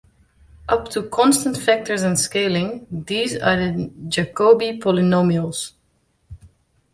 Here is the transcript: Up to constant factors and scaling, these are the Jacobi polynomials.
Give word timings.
Up 0.67 0.89
to 0.89 1.03
constant 1.03 1.55
factors 1.57 2.01
and 2.01 2.19
scaling, 2.19 2.87
these 2.89 3.35
are 3.35 3.55
the 3.55 3.91
Jacobi 4.07 4.79
polynomials. 4.81 5.73